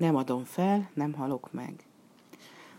Nem 0.00 0.16
adom 0.16 0.44
fel, 0.44 0.90
nem 0.94 1.12
halok 1.12 1.52
meg. 1.52 1.84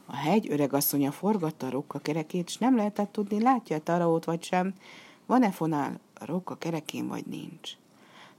A 0.06 0.16
hegy 0.16 0.51
öregasszonya 0.51 1.12
forgatta 1.12 1.67
a 1.67 1.70
rokka 1.70 2.00
kerekét, 2.00 2.50
s 2.50 2.58
nem 2.58 2.75
lehetett 2.75 3.12
tudni, 3.12 3.42
látja 3.42 3.75
a 3.75 3.80
Taraót 3.80 4.25
vagy 4.25 4.44
sem, 4.44 4.74
van-e 5.26 5.51
fonál 5.51 6.00
a 6.19 6.26
rokka 6.26 6.55
kerekén 6.55 7.07
vagy 7.07 7.26
nincs. 7.26 7.71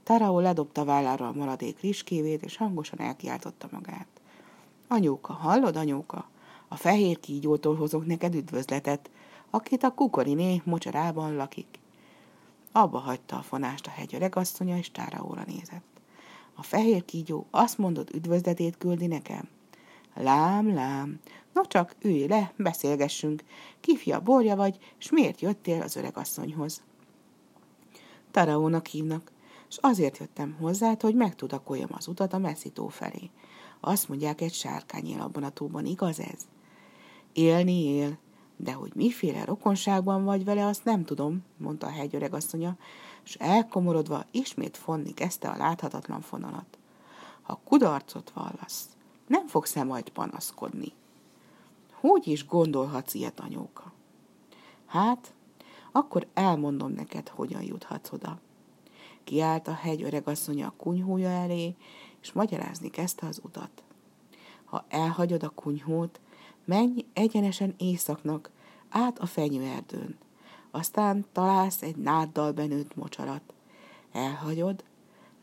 Taraó 0.03 0.39
ledobta 0.39 0.85
vállára 0.85 1.27
a 1.27 1.33
maradék 1.33 1.79
rizskévét, 1.79 2.43
és 2.43 2.57
hangosan 2.57 2.99
elkiáltotta 2.99 3.67
magát. 3.71 4.07
Anyóka, 4.87 5.33
hallod, 5.33 5.75
anyóka? 5.75 6.29
A 6.67 6.75
fehér 6.75 7.19
kígyótól 7.19 7.75
hozok 7.75 8.05
neked 8.05 8.35
üdvözletet, 8.35 9.09
akit 9.49 9.83
a 9.83 9.93
kukoriné 9.93 10.61
mocsarában 10.65 11.35
lakik. 11.35 11.79
Abba 12.71 12.99
hagyta 12.99 13.37
a 13.37 13.41
fonást 13.41 13.87
a 13.87 13.89
hegy 13.89 14.15
öregasszonya, 14.15 14.77
és 14.77 14.91
Táraóra 14.91 15.43
nézett. 15.47 15.92
A 16.53 16.63
fehér 16.63 17.05
kígyó 17.05 17.47
azt 17.51 17.77
mondott 17.77 18.13
üdvözletét 18.13 18.77
küldi 18.77 19.07
nekem. 19.07 19.49
Lám, 20.15 20.73
lám, 20.73 21.19
no 21.53 21.65
csak 21.65 21.95
ülj 22.01 22.27
le, 22.27 22.53
beszélgessünk. 22.57 23.43
Kifia 23.79 24.21
borja 24.21 24.55
vagy, 24.55 24.77
s 24.97 25.11
miért 25.11 25.41
jöttél 25.41 25.81
az 25.81 25.95
öregasszonyhoz? 25.95 26.83
Taraónak 28.31 28.85
hívnak, 28.85 29.31
és 29.69 29.77
azért 29.81 30.17
jöttem 30.17 30.55
hozzá, 30.59 30.95
hogy 30.99 31.15
megtudakoljam 31.15 31.89
az 31.91 32.07
utat 32.07 32.33
a 32.33 32.37
messzitó 32.37 32.87
felé. 32.87 33.29
Azt 33.79 34.09
mondják, 34.09 34.41
egy 34.41 34.53
sárkány 34.53 35.05
él 35.05 35.21
abban 35.21 35.43
a 35.43 35.49
tóban, 35.49 35.85
igaz 35.85 36.19
ez? 36.19 36.47
Élni 37.33 37.83
él, 37.83 38.17
de 38.57 38.73
hogy 38.73 38.91
miféle 38.95 39.45
rokonságban 39.45 40.23
vagy 40.23 40.43
vele, 40.45 40.65
azt 40.65 40.83
nem 40.83 41.05
tudom, 41.05 41.43
mondta 41.57 41.87
a 41.87 41.91
hegyöregasszonya, 41.91 42.75
és 43.23 43.35
elkomorodva 43.35 44.25
ismét 44.31 44.77
fonni 44.77 45.13
kezdte 45.13 45.49
a 45.49 45.57
láthatatlan 45.57 46.21
fonalat. 46.21 46.77
Ha 47.41 47.61
kudarcot 47.63 48.31
vallasz, 48.35 48.89
nem 49.27 49.47
fogsz-e 49.47 49.83
majd 49.83 50.09
panaszkodni? 50.09 50.93
Hogy 51.93 52.27
is 52.27 52.45
gondolhatsz 52.47 53.13
ilyet, 53.13 53.39
anyóka? 53.39 53.91
Hát, 54.85 55.33
akkor 55.91 56.27
elmondom 56.33 56.91
neked, 56.91 57.29
hogyan 57.29 57.63
juthatsz 57.63 58.11
oda. 58.11 58.39
Kiállt 59.23 59.67
a 59.67 59.73
hegy 59.73 60.03
öregasszonya 60.03 60.67
a 60.67 60.73
kunyhója 60.77 61.29
elé, 61.29 61.75
és 62.21 62.31
magyarázni 62.31 62.89
kezdte 62.89 63.27
az 63.27 63.39
utat. 63.43 63.83
Ha 64.63 64.85
elhagyod 64.89 65.43
a 65.43 65.49
kunyhót, 65.49 66.19
menj 66.65 67.05
egyenesen 67.13 67.73
északnak, 67.77 68.51
át 68.89 69.19
a 69.19 69.25
fenyőerdőn. 69.25 70.17
Aztán 70.71 71.25
találsz 71.31 71.81
egy 71.81 71.95
náddal 71.95 72.51
benőtt 72.51 72.95
mocsarat. 72.95 73.53
Elhagyod, 74.11 74.83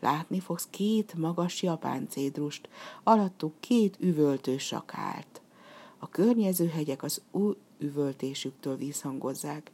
látni 0.00 0.40
fogsz 0.40 0.66
két 0.70 1.14
magas 1.14 1.62
japán 1.62 2.08
cédrust, 2.08 2.68
alattuk 3.02 3.60
két 3.60 3.96
üvöltő 4.00 4.58
sakált. 4.58 5.40
A 5.98 6.08
környező 6.08 6.68
hegyek 6.68 7.02
az 7.02 7.22
új 7.30 7.54
üvöltésüktől 7.78 8.76
vízhangozzák. 8.76 9.70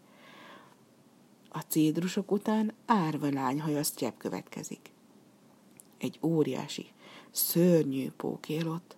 A 1.49 1.59
cédrusok 1.59 2.31
után 2.31 2.73
árva 2.87 3.29
lányhajas 3.33 3.95
csepp 3.95 4.19
következik. 4.19 4.91
Egy 5.99 6.19
óriási, 6.23 6.87
szörnyű 7.31 8.11
pók 8.11 8.49
él 8.49 8.69
ott. 8.69 8.97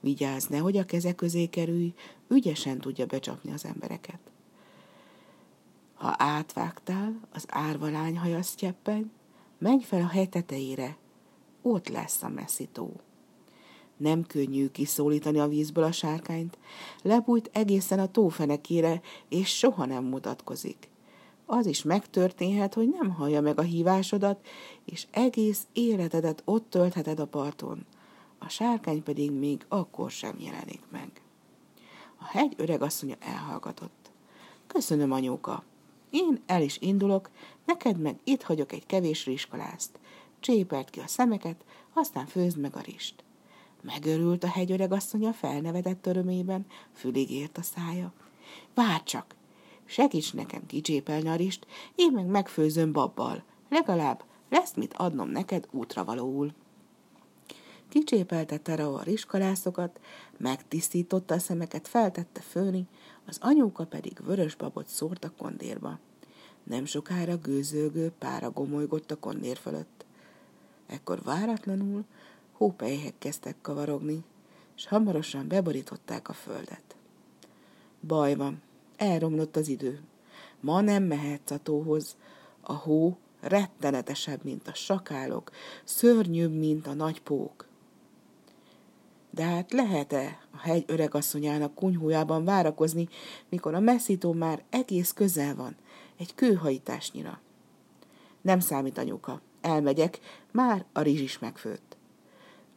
Vigyázz, 0.00 0.46
nehogy 0.46 0.76
a 0.76 0.84
keze 0.84 1.14
közé 1.14 1.46
kerülj, 1.46 1.94
ügyesen 2.28 2.78
tudja 2.78 3.06
becsapni 3.06 3.52
az 3.52 3.64
embereket. 3.64 4.18
Ha 5.94 6.14
átvágtál, 6.18 7.20
az 7.32 7.44
árva 7.48 7.90
lányhaja 7.90 8.42
sztyeppen, 8.42 9.10
menj 9.58 9.82
fel 9.82 10.00
a 10.00 10.08
hegy 10.08 10.28
tetejére, 10.28 10.96
ott 11.62 11.88
lesz 11.88 12.22
a 12.22 12.28
messzító. 12.28 12.92
Nem 13.96 14.24
könnyű 14.24 14.68
kiszólítani 14.68 15.38
a 15.38 15.48
vízből 15.48 15.84
a 15.84 15.92
sárkányt, 15.92 16.58
lebújt 17.02 17.50
egészen 17.52 17.98
a 17.98 18.10
tófenekére, 18.10 19.00
és 19.28 19.56
soha 19.56 19.84
nem 19.84 20.04
mutatkozik. 20.04 20.88
Az 21.46 21.66
is 21.66 21.82
megtörténhet, 21.82 22.74
hogy 22.74 22.88
nem 22.88 23.10
hallja 23.10 23.40
meg 23.40 23.58
a 23.58 23.62
hívásodat, 23.62 24.46
és 24.84 25.06
egész 25.10 25.66
életedet 25.72 26.42
ott 26.44 26.70
töltheted 26.70 27.20
a 27.20 27.26
parton. 27.26 27.86
A 28.42 28.48
sárkány 28.48 29.02
pedig 29.02 29.30
még 29.30 29.64
akkor 29.68 30.10
sem 30.10 30.36
jelenik 30.38 30.82
meg. 30.90 31.10
A 32.18 32.24
hegy 32.24 32.54
öregasszonya 32.56 33.14
elhallgatott. 33.20 34.10
Köszönöm, 34.66 35.12
anyóka. 35.12 35.64
Én 36.10 36.42
el 36.46 36.62
is 36.62 36.78
indulok, 36.80 37.30
neked 37.64 38.00
meg 38.00 38.18
itt 38.24 38.42
hagyok 38.42 38.72
egy 38.72 38.86
kevés 38.86 39.24
rizskalászt. 39.24 39.98
Csépelt 40.40 40.90
ki 40.90 41.00
a 41.00 41.06
szemeket, 41.06 41.64
aztán 41.92 42.26
főzd 42.26 42.58
meg 42.58 42.76
a 42.76 42.80
rist. 42.80 43.24
Megörült 43.82 44.44
a 44.44 44.48
hegy 44.48 44.70
öregasszonya 44.70 45.32
felnevetett 45.32 46.06
örömében, 46.06 46.66
fülig 46.94 47.30
ért 47.30 47.58
a 47.58 47.62
szája. 47.62 48.12
Várj 48.74 49.02
csak, 49.04 49.34
segíts 49.84 50.34
nekem 50.34 50.66
kicsépelni 50.66 51.28
a 51.28 51.34
rist, 51.34 51.66
én 51.94 52.12
meg 52.12 52.26
megfőzöm 52.26 52.92
babbal. 52.92 53.42
Legalább 53.68 54.24
lesz 54.48 54.74
mit 54.74 54.94
adnom 54.94 55.28
neked 55.28 55.68
útra 55.70 56.04
valóul. 57.90 58.04
Kicsépeltette 58.04 58.84
a 58.84 59.02
riskalászokat, 59.02 60.00
megtisztította 60.38 61.34
a 61.34 61.38
szemeket, 61.38 61.88
feltette 61.88 62.40
főni, 62.40 62.86
az 63.26 63.38
anyóka 63.40 63.84
pedig 63.84 64.18
vörös 64.24 64.54
babot 64.54 64.88
szórt 64.88 65.24
a 65.24 65.32
kondérba. 65.38 65.98
Nem 66.64 66.84
sokára 66.84 67.36
gőzölgő 67.36 68.12
pára 68.18 68.50
gomolygott 68.50 69.10
a 69.10 69.18
kondér 69.18 69.56
fölött. 69.56 70.04
Ekkor 70.86 71.22
váratlanul 71.22 72.04
hópelyhek 72.52 73.14
kezdtek 73.18 73.56
kavarogni, 73.62 74.24
és 74.76 74.86
hamarosan 74.86 75.48
beborították 75.48 76.28
a 76.28 76.32
földet. 76.32 76.96
Baj 78.06 78.34
van, 78.34 78.62
elromlott 78.96 79.56
az 79.56 79.68
idő. 79.68 80.00
Ma 80.60 80.80
nem 80.80 81.02
mehetsz 81.02 81.50
a 81.50 81.58
tóhoz. 81.58 82.16
A 82.60 82.72
hó 82.72 83.16
rettenetesebb, 83.40 84.44
mint 84.44 84.68
a 84.68 84.74
sakálok, 84.74 85.50
szörnyűbb, 85.84 86.52
mint 86.52 86.86
a 86.86 86.94
nagy 86.94 87.20
pók. 87.20 87.69
De 89.30 89.44
hát 89.44 89.72
lehet-e 89.72 90.38
a 90.50 90.58
hegy 90.58 90.84
öregasszonyának 90.86 91.74
kunyhójában 91.74 92.44
várakozni, 92.44 93.08
mikor 93.48 93.74
a 93.74 93.80
messzító 93.80 94.32
már 94.32 94.62
egész 94.70 95.12
közel 95.12 95.54
van, 95.54 95.76
egy 96.18 96.34
kőhajításnyira? 96.34 97.40
Nem 98.40 98.60
számít, 98.60 98.98
anyuka. 98.98 99.40
Elmegyek, 99.60 100.18
már 100.52 100.84
a 100.92 101.00
rizs 101.00 101.20
is 101.20 101.38
megfőtt. 101.38 101.96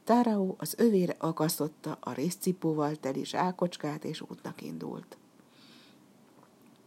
Tárao 0.04 0.56
az 0.58 0.76
övére 0.78 1.16
akasztotta 1.18 1.98
a 2.00 2.14
részcipóval 2.14 2.96
teli 2.96 3.26
zsákocskát, 3.26 4.04
és 4.04 4.22
útnak 4.22 4.62
indult. 4.62 5.18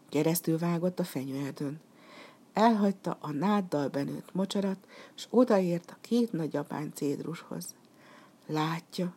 Keresztül 0.09 0.59
vágott 0.59 0.99
a 0.99 1.05
fenyőerdőn. 1.05 1.81
Elhagyta 2.53 3.17
a 3.21 3.33
náddal 3.33 3.89
benőtt 3.89 4.35
mocsarat, 4.35 4.87
s 5.15 5.27
odaért 5.31 5.91
a 5.91 5.97
két 6.01 6.33
nagy 6.33 6.53
japán 6.53 6.93
cédrushoz. 6.95 7.75
Látja, 8.47 9.15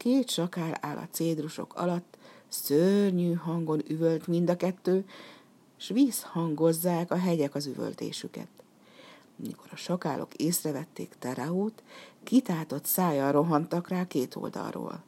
Két 0.00 0.30
sakál 0.30 0.78
áll 0.80 0.96
a 0.96 1.08
cédrusok 1.10 1.74
alatt, 1.74 2.16
szörnyű 2.48 3.32
hangon 3.32 3.82
üvölt 3.88 4.26
mind 4.26 4.50
a 4.50 4.56
kettő, 4.56 5.04
s 5.76 5.88
visszhangozzák 5.88 7.10
a 7.10 7.16
hegyek 7.16 7.54
az 7.54 7.66
üvöltésüket. 7.66 8.48
Mikor 9.36 9.68
a 9.72 9.76
sakálok 9.76 10.34
észrevették 10.34 11.14
Teraót, 11.18 11.82
kitátott 12.24 12.84
szájjal 12.84 13.32
rohantak 13.32 13.88
rá 13.88 14.06
két 14.06 14.36
oldalról. 14.36 15.02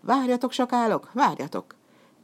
Várjatok, 0.00 0.52
sakálok, 0.52 1.12
várjatok! 1.12 1.74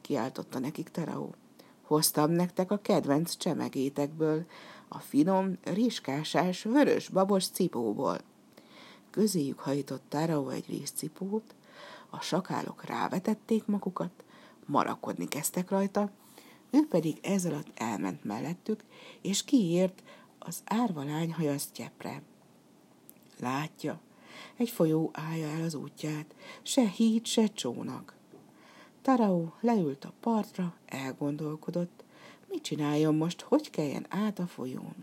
kiáltotta 0.00 0.58
nekik 0.58 0.88
Teraó. 0.88 1.34
Hoztam 1.82 2.31
nektek 2.31 2.70
a 2.70 2.78
kedvenc 2.82 3.36
csemegétekből, 3.36 4.44
a 4.88 4.98
finom, 4.98 5.58
riskásás, 5.62 6.62
vörös 6.62 7.08
babos 7.08 7.46
cipóból. 7.46 8.19
Közéjük 9.10 9.58
hajított 9.58 10.02
Teraó 10.08 10.49
egy 10.49 10.69
rizcipót, 10.69 11.55
a 12.14 12.20
sakálok 12.20 12.84
rávetették 12.84 13.66
magukat, 13.66 14.25
marakodni 14.66 15.28
kezdtek 15.28 15.70
rajta, 15.70 16.11
ő 16.70 16.87
pedig 16.88 17.19
ez 17.22 17.44
alatt 17.44 17.70
elment 17.75 18.25
mellettük, 18.25 18.84
és 19.22 19.44
kiért 19.44 20.02
az 20.38 20.62
árva 20.64 21.05
lány 21.05 21.32
hajasztjepre. 21.32 22.22
Látja, 23.40 24.00
egy 24.56 24.70
folyó 24.70 25.11
állja 25.12 25.49
el 25.49 25.62
az 25.62 25.75
útját, 25.75 26.34
se 26.62 26.88
híd, 26.88 27.26
se 27.26 27.46
csónak. 27.46 28.16
Tarau 29.02 29.49
leült 29.61 30.05
a 30.05 30.12
partra, 30.20 30.75
elgondolkodott, 30.87 32.05
mit 32.49 32.62
csináljon 32.62 33.14
most, 33.14 33.40
hogy 33.40 33.70
keljen 33.70 34.06
át 34.08 34.38
a 34.38 34.46
folyón. 34.46 34.94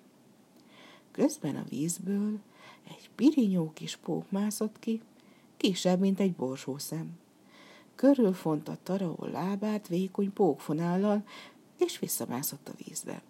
Közben 1.12 1.56
a 1.56 1.66
vízből 1.70 2.40
egy 2.88 3.10
pirinyó 3.16 3.72
kis 3.74 3.96
pók 3.96 4.32
mászott 4.32 4.80
ki, 4.80 5.02
kisebb, 5.62 6.00
mint 6.00 6.20
egy 6.20 6.34
borsószem. 6.34 7.20
Körülfonta 7.96 8.78
Taraó 8.84 9.28
lábát 9.32 9.88
vékony 9.88 10.34
pókfonállal, 10.34 11.24
és 11.78 12.00
visszamászott 12.00 12.70
a 12.70 12.84
vízbe. 12.86 13.22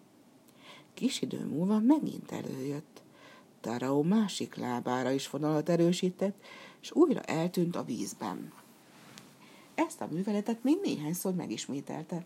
Kis 0.93 1.21
idő 1.21 1.45
múlva 1.45 1.79
megint 1.79 2.31
előjött. 2.31 3.01
Tárao 3.61 4.03
másik 4.03 4.55
lábára 4.55 5.11
is 5.11 5.29
vonalat 5.29 5.69
erősített, 5.69 6.43
és 6.81 6.91
újra 6.91 7.21
eltűnt 7.21 7.75
a 7.75 7.83
vízben. 7.83 8.53
Ezt 9.75 10.01
a 10.01 10.07
műveletet 10.11 10.63
még 10.63 10.77
néhányszor 10.83 11.33
megismételte. 11.33 12.25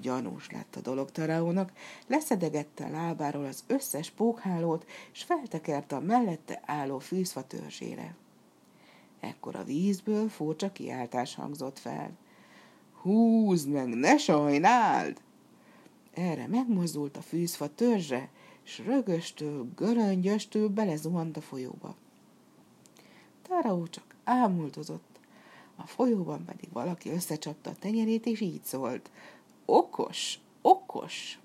Gyanús 0.00 0.50
lett 0.50 0.76
a 0.76 0.80
dolog 0.80 1.10
Taraónak, 1.10 1.72
leszedegette 2.06 2.84
a 2.84 2.90
lábáról 2.90 3.44
az 3.44 3.64
összes 3.66 4.10
pókhálót, 4.10 4.86
és 5.12 5.22
feltekerte 5.22 5.96
a 5.96 6.00
mellette 6.00 6.62
álló 6.64 6.98
fűzfa 6.98 7.46
törzsére. 7.46 8.16
Ekkor 9.20 9.56
a 9.56 9.64
vízből 9.64 10.28
furcsa 10.28 10.72
kiáltás 10.72 11.34
hangzott 11.34 11.78
fel. 11.78 12.10
Húzd 13.00 13.68
meg, 13.68 13.88
ne 13.88 14.16
sajnáld! 14.16 15.20
Erre 16.12 16.46
megmozdult 16.46 17.16
a 17.16 17.22
fűzfa 17.22 17.74
törzse, 17.74 18.28
s 18.62 18.78
rögöstől, 18.78 19.68
göröngyöstől 19.76 20.68
belezuhant 20.68 21.36
a 21.36 21.40
folyóba. 21.40 21.94
Táraó 23.42 23.86
csak 23.86 24.14
ámultozott, 24.24 25.20
a 25.76 25.86
folyóban 25.86 26.44
pedig 26.44 26.72
valaki 26.72 27.10
összecsapta 27.10 27.70
a 27.70 27.74
tenyerét, 27.78 28.26
és 28.26 28.40
így 28.40 28.64
szólt. 28.64 29.10
Okos, 29.64 30.38
okos! 30.62 31.38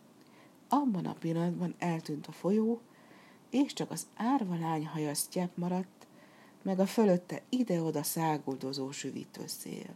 Abban 0.70 1.06
a 1.06 1.14
pillanatban 1.14 1.76
eltűnt 1.78 2.28
a 2.28 2.32
folyó, 2.32 2.82
és 3.50 3.74
csak 3.74 3.92
az 3.92 4.08
árvalány 4.16 4.88
haja 4.88 5.14
sztyep 5.14 5.58
maradt, 5.58 5.95
meg 6.66 6.80
a 6.80 6.86
fölötte 6.86 7.42
ide-oda 7.50 8.04
száguldozó 8.04 8.92
süvítőszél. 8.92 9.94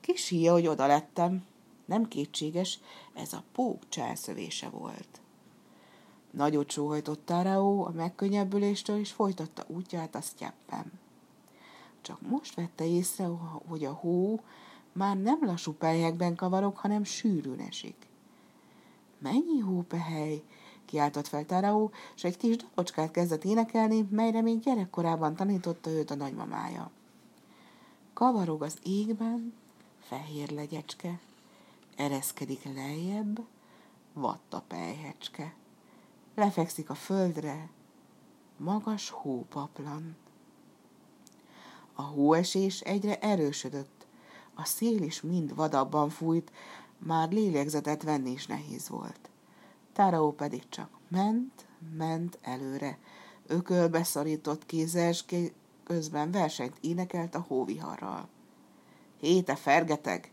Kisíja, 0.00 0.52
hogy 0.52 0.66
oda 0.66 0.86
lettem. 0.86 1.44
Nem 1.84 2.08
kétséges, 2.08 2.78
ez 3.14 3.32
a 3.32 3.42
pók 3.52 3.88
cselszövése 3.88 4.68
volt. 4.68 5.20
Nagyot 6.30 6.70
sóhajtott 6.70 7.26
Táraó 7.26 7.84
a 7.84 7.90
megkönnyebbüléstől, 7.90 8.98
és 8.98 9.12
folytatta 9.12 9.64
útját 9.66 10.14
a 10.14 10.20
sztyeppen. 10.20 10.92
Csak 12.00 12.20
most 12.28 12.54
vette 12.54 12.86
észre, 12.86 13.26
hogy 13.68 13.84
a 13.84 13.92
hó 13.92 14.40
már 14.92 15.16
nem 15.16 15.38
lassú 15.40 15.72
pelyekben 15.72 16.34
kavarok, 16.34 16.78
hanem 16.78 17.04
sűrűn 17.04 17.60
esik. 17.60 17.96
Mennyi 19.18 19.58
hópehely? 19.58 20.42
Kiáltott 20.84 21.26
fel 21.26 21.46
Táraó, 21.46 21.90
és 22.14 22.24
egy 22.24 22.36
kis 22.36 22.56
dalocskát 22.56 23.10
kezdett 23.10 23.44
énekelni, 23.44 24.06
melyre 24.10 24.40
még 24.40 24.60
gyerekkorában 24.60 25.34
tanította 25.34 25.90
őt 25.90 26.10
a 26.10 26.14
nagymamája. 26.14 26.90
Kavarog 28.14 28.62
az 28.62 28.78
égben, 28.82 29.54
fehér 30.00 30.50
legyecske, 30.50 31.20
ereszkedik 31.96 32.64
lejjebb, 32.74 33.44
vatta 34.12 34.62
pelyhecske. 34.68 35.54
Lefekszik 36.34 36.90
a 36.90 36.94
földre, 36.94 37.68
magas 38.56 39.10
hópaplan. 39.10 40.16
A 41.94 42.02
hóesés 42.02 42.80
egyre 42.80 43.18
erősödött, 43.18 44.06
a 44.54 44.64
szél 44.64 45.02
is 45.02 45.20
mind 45.20 45.54
vadabban 45.54 46.08
fújt, 46.08 46.52
már 46.98 47.30
lélegzetet 47.30 48.02
venni 48.02 48.30
is 48.30 48.46
nehéz 48.46 48.88
volt. 48.88 49.30
Táraó 49.92 50.32
pedig 50.32 50.68
csak 50.68 50.88
ment, 51.08 51.66
ment 51.96 52.38
előre, 52.42 52.98
ökölbe 53.46 54.04
szorított 54.04 54.66
kézzel, 54.66 55.12
közben 55.84 56.30
versenyt 56.30 56.76
énekelt 56.80 57.34
a 57.34 57.44
hóviharral. 57.48 58.28
Héte 59.20 59.56
fergeteg, 59.56 60.30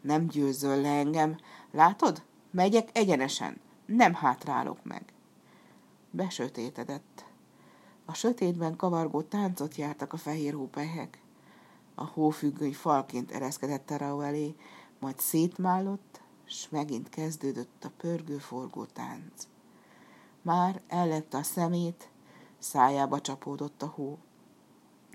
nem 0.00 0.26
győzöl 0.26 0.80
le 0.80 0.88
engem. 0.88 1.36
Látod? 1.70 2.22
Megyek 2.50 2.88
egyenesen, 2.92 3.60
nem 3.86 4.14
hátrálok 4.14 4.84
meg. 4.84 5.02
Besötétedett. 6.10 7.24
A 8.04 8.14
sötétben 8.14 8.76
kavargó 8.76 9.22
táncot 9.22 9.76
jártak 9.76 10.12
a 10.12 10.16
fehér 10.16 10.54
hópelyhek. 10.54 11.18
A 11.94 12.04
hófüggöny 12.04 12.74
falként 12.74 13.30
ereszkedett 13.30 13.86
Terao 13.86 14.20
elé, 14.20 14.54
majd 14.98 15.18
szétmállott, 15.18 16.19
s 16.50 16.68
megint 16.68 17.08
kezdődött 17.08 17.84
a 17.84 17.90
pörgő-forgó 17.96 18.84
tánc. 18.84 19.48
Már 20.42 20.80
ellette 20.86 21.38
a 21.38 21.42
szemét, 21.42 22.10
szájába 22.58 23.20
csapódott 23.20 23.82
a 23.82 23.86
hó. 23.86 24.18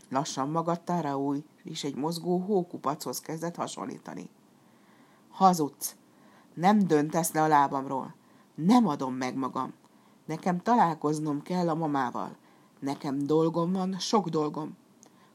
Lassan 0.10 0.50
maga 0.50 0.84
Taraúj 0.84 1.44
is 1.64 1.84
egy 1.84 1.96
mozgó 1.96 2.38
hókupachoz 2.38 3.20
kezdett 3.20 3.56
hasonlítani. 3.56 4.30
Hazudsz! 5.30 5.96
Nem 6.54 6.80
döntesz 6.80 7.32
le 7.32 7.42
a 7.42 7.48
lábamról. 7.48 8.16
Nem 8.56 8.88
adom 8.88 9.14
meg 9.14 9.36
magam. 9.36 9.74
Nekem 10.26 10.62
találkoznom 10.62 11.42
kell 11.42 11.70
a 11.70 11.76
mamával. 11.76 12.36
Nekem 12.80 13.26
dolgom 13.26 13.72
van, 13.72 14.00
sok 14.00 14.30
dolgom. 14.30 14.78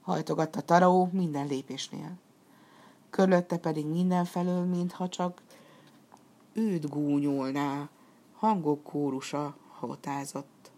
Hajtogatta 0.01 0.61
Taraó 0.61 1.09
minden 1.13 1.47
lépésnél. 1.47 2.19
Körülötte 3.11 3.59
pedig 3.59 3.87
mindenfelől, 3.87 4.65
mintha 4.65 5.09
csak 5.09 5.43
őt 6.61 6.89
gúnyolná, 6.89 7.91
hangok 8.33 8.83
kórusa 8.83 9.57
hotázott. 9.69 10.71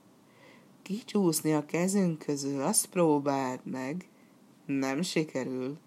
Kicsúszni 0.83 1.53
a 1.53 1.65
kezünk 1.65 2.19
közül, 2.19 2.63
azt 2.63 2.87
próbáld 2.87 3.61
meg. 3.65 4.09
Nem 4.67 5.03
sikerül. 5.03 5.79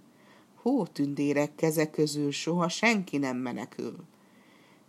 Hótündérek 0.56 1.56
keze 1.56 1.89
közül 1.89 2.31
soha 2.31 2.69
senki 2.69 3.18
nem 3.18 3.38
menekül. 3.38 3.95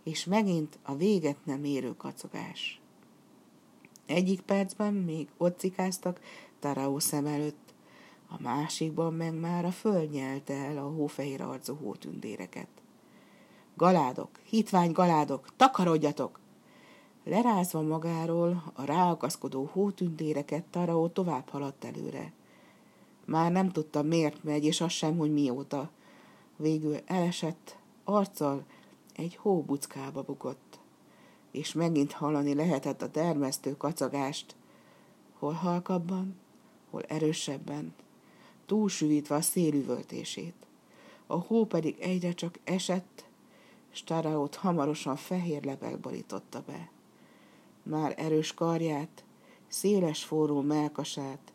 És 0.03 0.25
megint 0.25 0.79
a 0.83 0.95
véget 0.95 1.45
nem 1.45 1.63
érő 1.63 1.95
kacogás. 1.95 2.81
Egyik 4.05 4.41
percben 4.41 4.93
még 4.93 5.27
ott 5.37 5.59
cikáztak 5.59 6.19
Taraó 6.59 6.99
szem 6.99 7.25
előtt, 7.25 7.73
a 8.29 8.41
másikban 8.41 9.13
meg 9.13 9.33
már 9.33 9.65
a 9.65 9.71
föld 9.71 10.09
nyelte 10.09 10.53
el 10.53 10.77
a 10.77 10.89
hófehér 10.89 11.41
arcú 11.41 11.75
hótündéreket. 11.75 12.67
Galádok, 13.77 14.29
hitvány 14.43 14.91
galádok, 14.91 15.47
takarodjatok! 15.55 16.39
Lerázva 17.23 17.81
magáról 17.81 18.63
a 18.73 18.83
ráakaszkodó 18.83 19.69
hótündéreket 19.71 20.63
Taraó 20.63 21.07
tovább 21.07 21.49
haladt 21.49 21.83
előre. 21.83 22.31
Már 23.25 23.51
nem 23.51 23.71
tudta, 23.71 24.01
miért 24.01 24.43
megy, 24.43 24.65
és 24.65 24.81
az 24.81 24.91
sem, 24.91 25.17
hogy 25.17 25.33
mióta. 25.33 25.89
Végül 26.55 26.97
elesett, 27.05 27.77
arccal 28.03 28.63
egy 29.15 29.35
hóbuckába 29.35 30.21
bukott, 30.21 30.79
és 31.51 31.73
megint 31.73 32.11
hallani 32.11 32.53
lehetett 32.53 33.01
a 33.01 33.11
termesztő 33.11 33.77
kacagást, 33.77 34.55
hol 35.39 35.53
halkabban, 35.53 36.35
hol 36.89 37.01
erősebben, 37.01 37.93
túlsűvítve 38.65 39.35
a 39.35 39.41
szélüvöltését. 39.41 40.55
A 41.27 41.35
hó 41.35 41.65
pedig 41.65 41.99
egyre 41.99 42.33
csak 42.33 42.59
esett, 42.63 43.26
s 43.97 44.03
Taraót 44.03 44.55
hamarosan 44.55 45.15
fehér 45.15 45.63
lebeg 45.63 45.99
borította 45.99 46.63
be. 46.65 46.89
Már 47.83 48.13
erős 48.17 48.53
karját, 48.53 49.23
széles 49.67 50.23
forró 50.23 50.61
melkasát, 50.61 51.53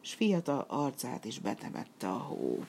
s 0.00 0.14
fiatal 0.14 0.64
arcát 0.68 1.24
is 1.24 1.38
betemette 1.38 2.08
a 2.08 2.18
hó. 2.18 2.64